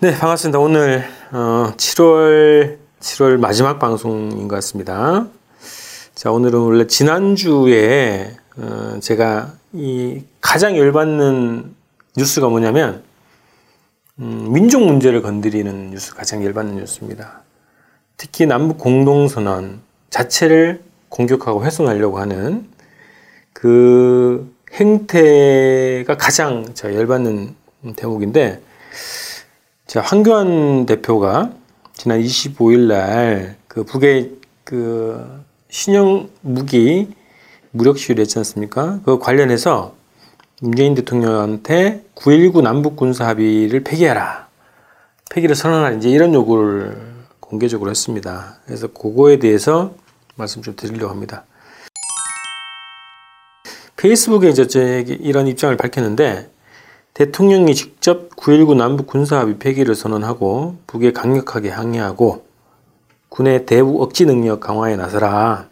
[0.00, 0.60] 네, 반갑습니다.
[0.60, 1.02] 오늘
[1.32, 5.26] 어, 7월 7월 마지막 방송인 것 같습니다.
[6.14, 11.74] 자, 오늘은 원래 지난주에 어, 제가 이 가장 열받는
[12.16, 13.02] 뉴스가 뭐냐면
[14.20, 17.42] 음, 민족 문제를 건드리는 뉴스 가장 열받는 뉴스입니다.
[18.16, 19.80] 특히 남북 공동선언
[20.10, 22.68] 자체를 공격하고 훼손하려고 하는
[23.52, 27.56] 그 행태가 가장 저 열받는
[27.96, 28.62] 대목인데
[29.88, 31.50] 자, 황교안 대표가
[31.94, 34.32] 지난 25일 날 그 북의
[34.64, 37.08] 그 신형 무기
[37.70, 39.00] 무력 시위를 했지 않습니까?
[39.04, 39.94] 그 관련해서
[40.60, 44.48] 문재인 대통령한테 9.19 남북 군사 합의를 폐기하라.
[45.30, 45.96] 폐기를 선언하라.
[45.96, 47.00] 이제 이런 요구를
[47.40, 48.58] 공개적으로 했습니다.
[48.66, 49.94] 그래서 그거에 대해서
[50.34, 51.44] 말씀 좀 드리려고 합니다.
[53.96, 56.50] 페이스북에 이제 이런 입장을 밝혔는데
[57.14, 62.44] 대통령이 직접 9.19 남북 군사합의 폐기를 선언하고 북에 강력하게 항의하고
[63.28, 65.66] 군의 대북 억지 능력 강화에 나서라.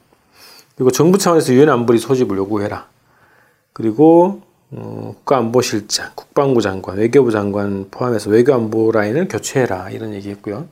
[0.74, 2.86] 그리고 정부 차원에서 유엔 안보리 소집을 요구해라.
[3.72, 10.66] 그리고 어, 국가안보실장, 국방부 장관, 외교부 장관 포함해서 외교안보 라인을 교체해라 이런 얘기했고요.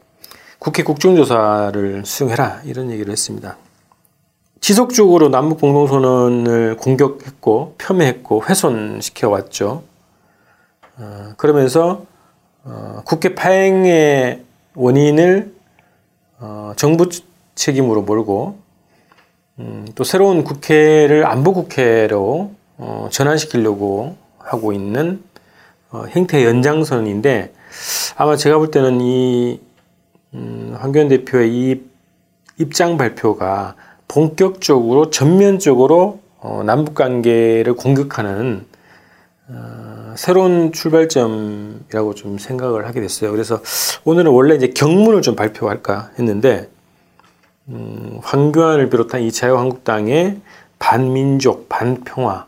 [0.59, 3.56] 국회 국정조사를 수용해라 이런 얘기를 했습니다.
[4.61, 9.84] 지속적으로 남북 공동선언을 공격했고 폄훼했고 훼손시켜 왔죠.
[10.98, 12.05] 어, 그러면서
[12.64, 14.42] 어, 국회 파행의
[14.75, 15.55] 원인을
[16.39, 17.09] 어, 정부
[17.55, 18.59] 책임으로 몰고
[19.59, 25.22] 음, 또 새로운 국회를 안보 국회로 어, 전환시키려고 하고 있는
[25.91, 27.53] 어, 행태 연장선인데
[28.17, 29.61] 아마 제가 볼 때는 이
[30.34, 31.83] 음, 황교안 대표의 이
[32.59, 33.75] 입장 발표가
[34.09, 38.67] 본격적으로 전면적으로 어, 남북 관계를 공격하는
[39.48, 39.84] 어,
[40.17, 43.31] 새로운 출발점이라고 좀 생각을 하게 됐어요.
[43.31, 43.61] 그래서
[44.05, 46.69] 오늘은 원래 이제 경문을 좀 발표할까 했는데
[47.69, 50.41] 음, 황교안을 비롯한 이 자유한국당의
[50.79, 52.47] 반민족, 반평화,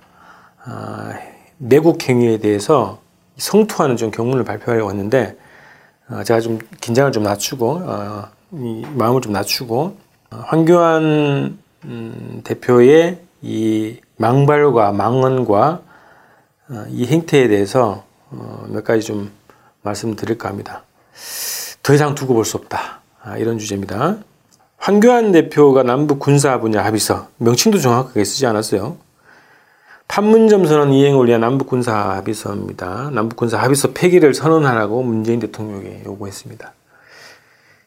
[0.64, 1.12] 아,
[1.58, 3.00] 내국 행위에 대해서
[3.38, 5.36] 성토하는 좀 경문을 발표하려고 했는데
[6.08, 9.96] 어, 제가 좀 긴장을 좀 낮추고 어, 이 마음을 좀 낮추고
[10.30, 15.85] 어, 황교안 음, 대표의 이 망발과 망언과 어,
[16.88, 19.30] 이 행태에 대해서 어, 몇 가지 좀
[19.82, 20.82] 말씀드릴까 합니다.
[21.82, 23.00] 더 이상 두고 볼 수 없다.
[23.22, 24.18] 아, 이런 주제입니다.
[24.78, 28.96] 황교안 대표가 남북 군사 분야 합의서 명칭도 정확하게 쓰지 않았어요.
[30.08, 33.10] 판문점 선언 이행을 위한 남북 군사 합의서입니다.
[33.12, 36.72] 남북 군사 합의서 폐기를 선언하라고 문재인 대통령에게 요구했습니다.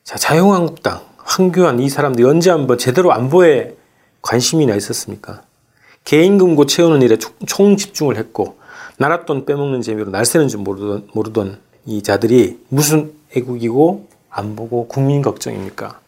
[0.04, 3.76] 자, 자유한국당, 황교안 이 사람들이 언제 한번 제대로 안보에
[4.22, 5.44] 관심이나 있었습니까?
[6.04, 8.58] 개인 금고 채우는 일에 총 집중을 했고
[9.00, 16.00] 나랏돈 빼먹는 재미로 날새는 줄 모르던, 모르던 이 자들이 무슨 애국이고 안 보고 국민 걱정입니까?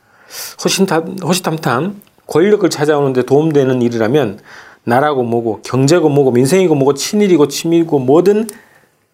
[1.24, 4.40] 호시탐탐 권력을 찾아오는데 도움되는 일이라면
[4.84, 8.50] 나라고 뭐고 경제고 뭐고 민생이고 뭐고 친일이고 친밀고 뭐든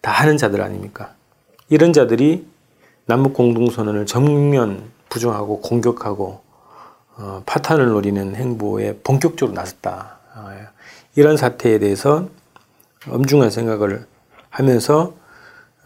[0.00, 1.14] 다 하는 자들 아닙니까?
[1.68, 2.46] 이런 자들이
[3.06, 6.40] 남북 공동선언을 정면 부정하고 공격하고
[7.16, 10.18] 어, 파탄을 노리는 행보에 본격적으로 나섰다.
[10.36, 10.50] 어,
[11.16, 12.28] 이런 사태에 대해서
[13.10, 14.06] 엄중한 생각을
[14.50, 15.14] 하면서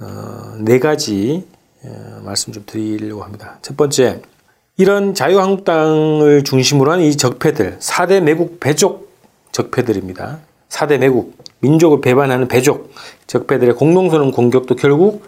[0.00, 1.46] 어, 네 가지
[1.84, 3.58] 어, 말씀 좀 드리려고 합니다.
[3.62, 4.22] 첫 번째,
[4.76, 9.12] 이런 자유한국당을 중심으로 한 이 적폐들, 4대 매국 배족
[9.52, 10.38] 적폐들입니다.
[10.68, 12.92] 4대 매국, 민족을 배반하는 배족
[13.26, 15.24] 적폐들의 공동선언 공격도 결국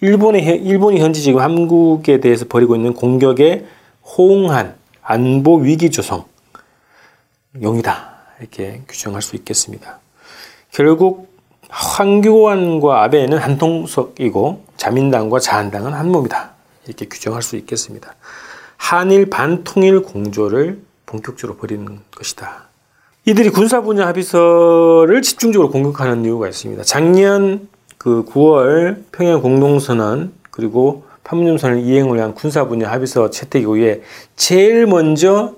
[0.00, 3.66] 일본의, 일본이 현재 지금 한국에 대해서 벌이고 있는 공격에
[4.04, 6.24] 호응한 안보 위기 조성,
[7.60, 8.16] 용이다.
[8.40, 10.00] 이렇게 규정할 수 있겠습니다.
[10.70, 11.35] 결국
[11.68, 16.50] 황교안과 아베는 한 통속이고 자민당과 자한당은 한 몸이다.
[16.86, 18.14] 이렇게 규정할 수 있겠습니다.
[18.76, 22.66] 한일 반통일 공조를 본격적으로 벌이는 것이다.
[23.24, 26.82] 이들이 군사 분야 합의서를 집중적으로 공격하는 이유가 있습니다.
[26.84, 27.68] 작년
[27.98, 34.02] 그 9월 평양 공동선언 그리고 판문점선을 이행을 위한 군사 분야 합의서 채택 이후에
[34.36, 35.54] 제일 먼저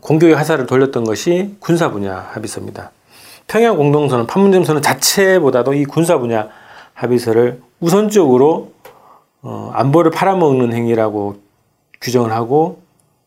[0.00, 2.90] 공격의 화살을 돌렸던 것이 군사 분야 합의서입니다.
[3.46, 6.48] 평양 공동선언, 판문점선언 자체보다도 이 군사 분야
[6.94, 8.72] 합의서를 우선적으로
[9.42, 11.36] 어, 안보를 팔아먹는 행위라고
[12.00, 12.82] 규정을 하고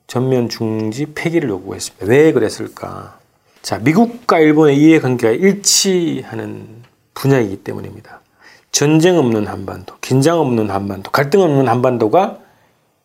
[0.08, 2.06] 전면 중지 폐기를 요구했습니다.
[2.08, 3.18] 왜 그랬을까?
[3.62, 6.66] 자, 미국과 일본의 이해관계가 일치하는
[7.14, 8.22] 분야이기 때문입니다.
[8.72, 12.38] 전쟁 없는 한반도, 긴장 없는 한반도, 갈등 없는 한반도가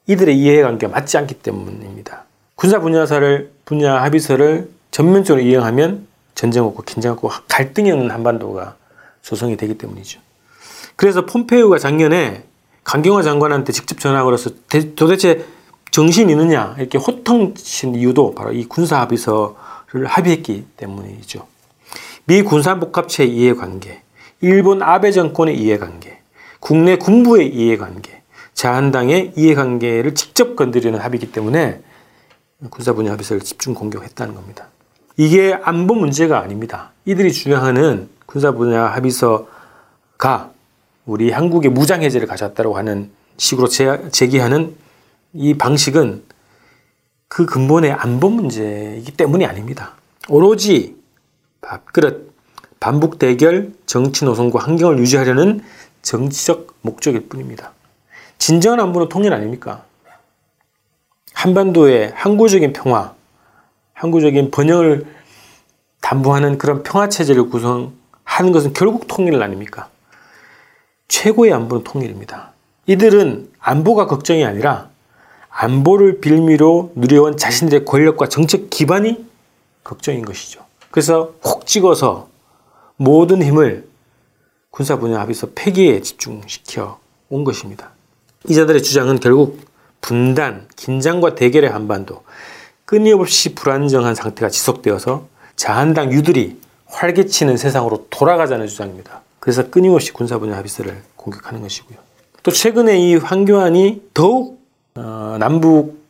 [0.07, 2.25] 이들의 이해관계가 맞지 않기 때문입니다.
[2.55, 8.77] 군사 분야사를 분야 합의서를 전면적으로 이행하면 전쟁 없고 긴장 없고 갈등이 없는 한반도가
[9.23, 10.21] 조성이 되기 때문이죠.
[10.97, 12.45] 그래서 폼페이오가 작년에
[12.85, 14.51] 강경화 장관한테 직접 전화 걸어서
[14.97, 15.47] 도대체
[15.91, 21.47] 정신 있느냐 이렇게 호통친 이유도 바로 이 군사 합의서를 합의했기 때문이죠.
[22.25, 24.03] 미 군사복합체 이해관계,
[24.41, 26.21] 일본 아베 정권의 이해관계,
[26.61, 28.23] 국내 군부의 이해관계,
[28.55, 31.81] 자한당의 이해관계를 직접 건드리는 합의이기 때문에
[32.71, 34.69] 군사 분야 합의서를 집중 공격했다는 겁니다.
[35.17, 36.93] 이게 안보 문제가 아닙니다.
[37.05, 40.53] 이들이 주장하는 군사 분야 합의서가
[41.05, 44.75] 우리 한국의 무장 해제를 가져왔다고 하는 식으로 제기하는
[45.35, 46.25] 이 방식은
[47.29, 49.95] 그 근본의 안보 문제이기 때문이 아닙니다.
[50.29, 50.97] 오로지
[51.61, 52.33] 밥그릇,
[52.79, 55.63] 반복 대결, 정치 노선과 환경을 유지하려는
[56.03, 57.73] 정치적 목적일 뿐입니다.
[58.39, 59.85] 진정한 안보는 통일 아닙니까?
[61.33, 63.15] 한반도의 항구적인 평화,
[63.95, 65.07] 항구적인 번영을
[66.01, 69.89] 담보하는 그런 평화 체제를 구성하는 것은 결국 통일 아닙니까?
[71.09, 72.53] 최고의 안보는 통일입니다.
[72.87, 74.89] 이들은 안보가 걱정이 아니라
[75.51, 79.25] 안보를 빌미로 누려온 자신들의 권력과 정책 기반이
[79.85, 80.65] 걱정인 것이죠.
[80.91, 82.29] 그래서 콕 찍어서
[82.97, 83.89] 모든 힘을
[84.71, 86.99] 군사 분야 합의서 폐기에 집중시켜
[87.29, 87.91] 온 것입니다.
[88.49, 89.61] 이자들의 주장은 결국
[90.01, 92.25] 분단, 긴장과 대결의 한반도,
[92.93, 99.23] 끊임없이 불안정한 상태가 지속되어서 자한당 유들이 활개치는 세상으로 돌아가자는 주장입니다.
[99.41, 101.97] 그래서 끊임없이 군사 분야 합의서를 공격하는 것이고요.
[102.43, 104.61] 또 최근에 이 황교안이 더욱
[104.95, 106.05] 어, 남북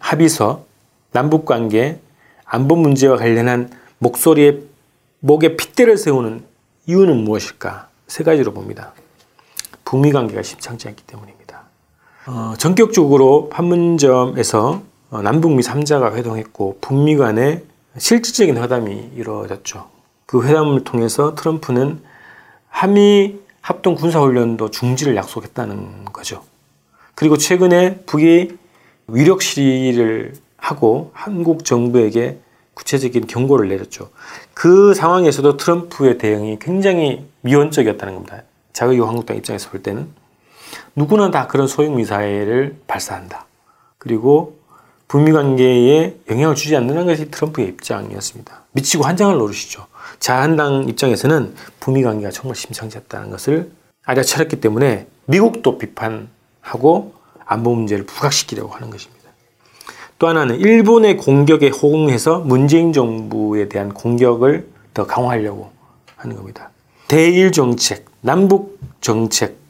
[0.00, 0.64] 합의서,
[1.12, 2.00] 남북 관계,
[2.44, 4.58] 안보 문제와 관련한 목소리에
[5.20, 6.42] 목에 핏대를 세우는
[6.86, 7.90] 이유는 무엇일까?
[8.08, 8.92] 세 가지로 봅니다.
[9.84, 11.62] 북미 관계가 심상치 않기 때문입니다.
[12.26, 17.62] 어, 전격적으로 판문점에서 어, 남북미 3자가 회동했고 북미 간에
[17.96, 19.88] 실질적인 회담이 이루어졌죠.
[20.26, 22.02] 그 회담을 통해서 트럼프는
[22.68, 26.42] 한미 합동 군사훈련도 중지를 약속했다는 거죠.
[27.14, 28.56] 그리고 최근에 북이
[29.08, 32.38] 위력 시위를 하고 한국 정부에게
[32.74, 34.10] 구체적인 경고를 내렸죠.
[34.54, 38.42] 그 상황에서도 트럼프의 대응이 굉장히 미온적이었다는 겁니다.
[38.72, 40.08] 자유한국당 입장에서 볼 때는
[40.94, 43.46] 누구나 다 그런 소형 미사일을 발사한다.
[43.96, 44.57] 그리고
[45.08, 48.64] 북미 관계에 영향을 주지 않는 것이 트럼프의 입장이었습니다.
[48.72, 49.86] 미치고 한장을 노르시죠.
[50.20, 53.70] 자한당 입장에서는 북미 관계가 정말 심상치 않다는 것을
[54.04, 57.14] 알아차렸기 때문에 미국도 비판하고
[57.46, 59.18] 안보 문제를 부각시키려고 하는 것입니다.
[60.18, 65.70] 또 하나는 일본의 공격에 호응해서 문재인 정부에 대한 공격을 더 강화하려고
[66.16, 66.70] 하는 겁니다.
[67.06, 69.67] 대일 정책, 남북 정책, 음,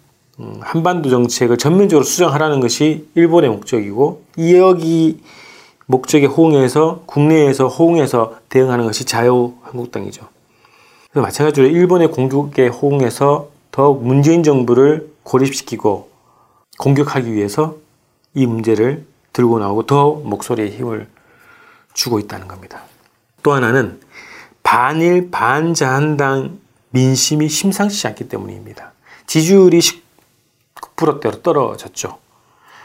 [0.60, 5.20] 한반도 정책을 전면적으로 수정하라는 것이 일본의 목적이고 이여기
[5.86, 10.28] 목적에 호응해서 국내에서 호응해서 대응하는 것이 자유한국당이죠.
[11.10, 16.10] 그래서 마찬가지로 일본의 공격에 호응해서 더욱 문재인 정부를 고립시키고
[16.78, 17.76] 공격하기 위해서
[18.34, 21.08] 이 문제를 들고 나오고 더 목소리에 힘을
[21.94, 22.82] 주고 있다는 겁니다.
[23.42, 24.00] 또 하나는
[24.62, 26.58] 반일 반자한당
[26.90, 28.92] 민심이 심상치 않기 때문입니다.
[29.26, 29.80] 지지율이
[30.98, 32.18] 9%대로 떨어졌죠.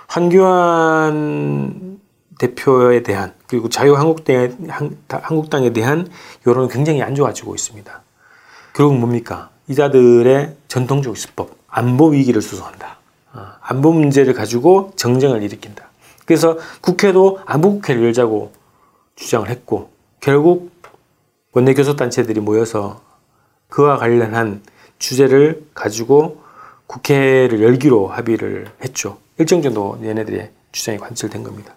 [0.08, 2.00] 황교안
[2.38, 6.10] 대표에 대한 그리고 자유한국당에 대한
[6.46, 8.02] 여론은 굉장히 안 좋아지고 있습니다.
[8.74, 9.50] 결국 뭡니까?
[9.68, 12.98] 이자들의 전통적 수법, 안보 위기를 수소한다.
[13.34, 15.90] 어, 안보 문제를 가지고 정쟁을 일으킨다.
[16.26, 18.52] 그래서 국회도 안보국회를 열자고
[19.16, 20.72] 주장을 했고 결국
[21.54, 23.02] 원내 교섭단체들이 모여서
[23.70, 24.62] 그와 관련한
[25.00, 26.43] 주제를 가지고
[26.88, 29.18] 국회를 열기로 합의를 했죠.
[29.38, 31.76] 일정 정도 얘네들의 주장이 관철된 겁니다.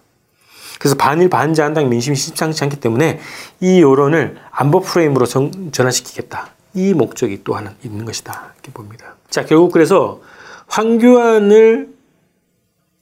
[0.79, 3.19] 그래서 반일 반자 한당 민심이 심상치 않기 때문에
[3.61, 6.49] 이 여론을 안보 프레임으로 정, 전환시키겠다.
[6.75, 8.53] 이 목적이 또 하나 있는 것이다.
[8.55, 9.15] 이렇게 봅니다.
[9.29, 10.21] 자, 결국 그래서
[10.67, 11.89] 황교안을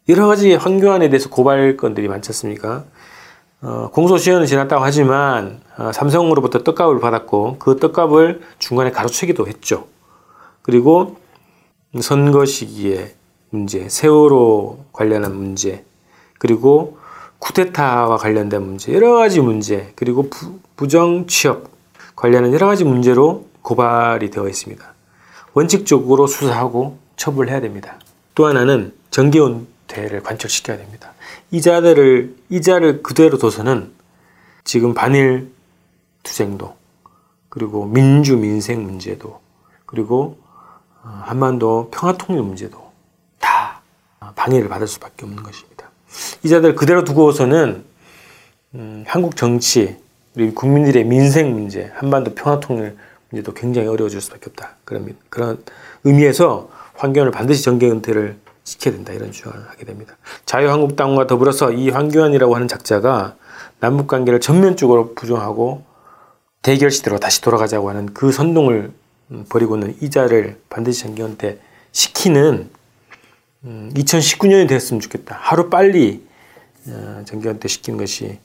[0.07, 2.85] 여러 가지 황교안에 대해서 고발 건들이 많지 않습니까?
[3.61, 9.87] 어, 공소시효는 지났다고 하지만 어, 삼성으로부터 떡값을 받았고 그 떡값을 중간에 가로채기도 했죠.
[10.61, 11.17] 그리고
[12.01, 13.15] 선거 시기에
[13.49, 15.85] 문제, 세월호 관련한 문제,
[16.37, 16.97] 그리고
[17.39, 21.69] 쿠데타와 관련된 문제, 여러 가지 문제, 그리고 부, 부정 취업
[22.15, 24.93] 관련한 여러 가지 문제로 고발이 되어 있습니다.
[25.53, 27.99] 원칙적으로 수사하고 처벌해야 됩니다.
[28.35, 31.13] 또 하나는 정기운퇴를 관철시켜야 됩니다.
[31.51, 33.91] 이자들을 이자를 그대로 둬서는
[34.63, 35.51] 지금 반일
[36.23, 36.75] 투쟁도
[37.49, 39.39] 그리고 민주 민생 문제도
[39.85, 40.44] 그리고 어,
[41.05, 42.91] 한반도 평화통일 문제도
[43.39, 43.81] 다
[44.35, 45.89] 방해를 받을 수밖에 없는 것입니다.
[46.43, 47.83] 이 자들 그대로 두고서는
[48.75, 49.97] 음, 한국 정치
[50.33, 52.97] 그리고 국민들의 민생 문제, 한반도 평화통일
[53.29, 54.75] 문제도 굉장히 어려워질 수밖에 없다.
[54.83, 55.63] 그런 그런
[56.03, 60.17] 의미에서 환경을 반드시 정계 은퇴를 지켜야 된다 이런 주장을 하게 됩니다.
[60.45, 63.35] 자유한국당과 더불어서 이 황교안이라고 하는 작자가
[63.79, 65.83] 남북 관계를 전면적으로 부정하고
[66.61, 68.91] 대결 시대로 다시 돌아가자고 하는 그 선동을
[69.31, 71.59] 음, 벌이고는 이자를 반드시 정기한테
[71.91, 72.69] 시키는
[73.63, 75.37] 2019년이 음, 됐으면 좋겠다.
[75.39, 76.25] 하루 빨리
[76.87, 78.39] 어, 정기한테 시키는 것이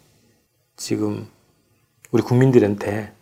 [0.76, 1.28] 지금
[2.10, 3.12] 우리 국민들한테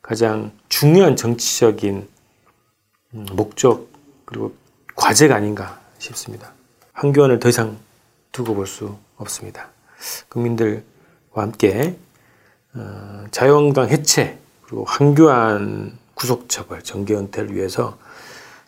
[0.00, 2.08] 가장 중요한 정치적인
[3.14, 3.88] 음, 목적
[4.24, 4.54] 그리고
[4.94, 6.52] 과제가 아닌가 싶습니다.
[6.92, 7.78] 황교안을 더 이상
[8.32, 9.70] 두고 볼 수 없습니다.
[10.28, 10.82] 국민들과
[11.42, 11.96] 함께
[12.74, 17.96] 어, 자유한국당 해체 그리고 황교안 구속처벌 정계 은퇴를 위해서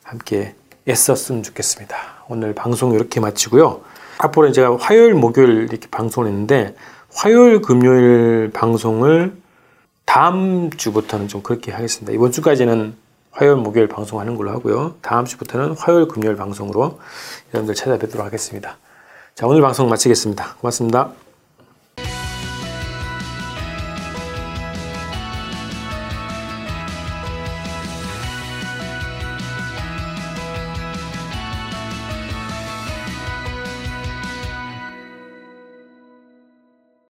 [0.03, 0.55] 함께
[0.89, 1.97] 애썼으면 좋겠습니다.
[2.29, 3.83] 오늘 방송 이렇게 마치고요.
[4.19, 6.75] 앞으로 제가 화요일, 목요일 이렇게 방송을 했는데
[7.13, 9.37] 화요일, 금요일 방송을
[10.07, 12.13] 다음 주부터는 좀 그렇게 하겠습니다.
[12.13, 12.95] 이번 주까지는
[13.31, 14.97] 화요일, 목요일 방송하는 걸로 하고요.
[15.03, 17.01] 다음 주부터는 화요일, 금요일 방송으로
[17.53, 18.79] 여러분들 찾아뵙도록 하겠습니다.
[19.35, 20.57] 자, 오늘 방송 마치겠습니다.
[20.61, 21.13] 고맙습니다.